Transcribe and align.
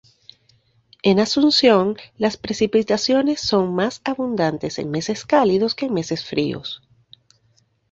En 1.03 1.19
Asunción 1.19 1.95
las 2.17 2.35
precipitaciones 2.35 3.39
son 3.39 3.75
más 3.75 4.01
abundantes 4.03 4.79
en 4.79 4.89
meses 4.89 5.25
cálidos 5.27 5.75
que 5.75 5.85
en 5.85 5.93
meses 5.93 6.25
fríos. 6.25 6.81